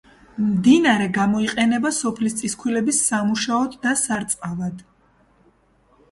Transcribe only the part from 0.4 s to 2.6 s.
მდინარე გამოიყენება სოფლის